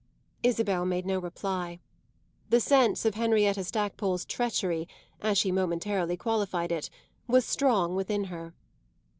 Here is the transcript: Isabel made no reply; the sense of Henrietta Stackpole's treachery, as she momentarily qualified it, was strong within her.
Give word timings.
Isabel 0.41 0.83
made 0.83 1.05
no 1.05 1.19
reply; 1.19 1.79
the 2.49 2.59
sense 2.59 3.05
of 3.05 3.13
Henrietta 3.13 3.63
Stackpole's 3.63 4.25
treachery, 4.25 4.87
as 5.21 5.37
she 5.37 5.51
momentarily 5.51 6.17
qualified 6.17 6.71
it, 6.71 6.89
was 7.27 7.45
strong 7.45 7.95
within 7.95 8.23
her. 8.23 8.55